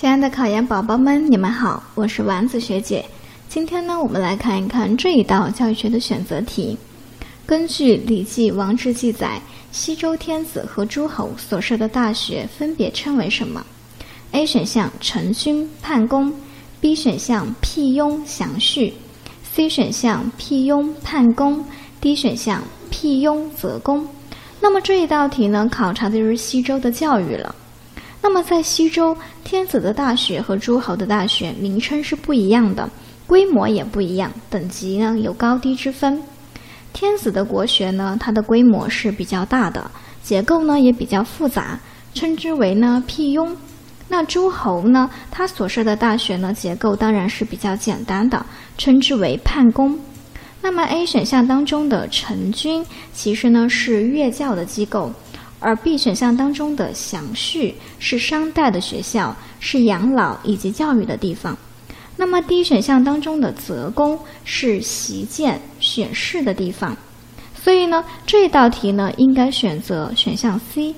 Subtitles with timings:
[0.00, 3.04] 亲爱的考研宝宝们，你们好，我是丸子学姐。
[3.48, 6.78] 今天呢，我们来看一看这一道教育学的选择题。
[7.44, 9.42] 根据《礼记·王制》记载，
[9.72, 13.66] 西周天子和诸侯所设的大学分别称为什么
[14.30, 16.32] ？A 选项成勋、判公
[16.80, 18.94] ；B 选项辟雍、祥序
[19.52, 21.64] ；C 选项辟雍、判公
[22.00, 24.06] ；D 选项辟雍、则公。
[24.60, 27.52] 那么这一道题呢，考察的就是西周的教育了。
[28.28, 32.86] 那么，在西周，天子的大学和诸侯的大学名称是不一样的，
[33.26, 36.22] 规模也不一样，等级呢有高低之分。
[36.92, 39.90] 天子的国学呢，它的规模是比较大的，
[40.22, 41.80] 结构呢也比较复杂，
[42.12, 43.56] 称之为呢辟雍。
[44.08, 48.44] 那诸侯呢，他所设的大学呢，结构当然是比较简单的，
[48.76, 49.98] 称之为判公。
[50.60, 52.84] 那么 A 选项当中的成均，
[53.14, 55.10] 其实呢是乐教的机构。
[55.60, 61.56] 而 B 选项当中的详序是商代的学校，是养老以及教育的地方。
[62.16, 66.96] 那么 D 选项当中的泽公是习见选士的地方。
[67.54, 70.94] 所以呢，这道题呢应该选择选项 C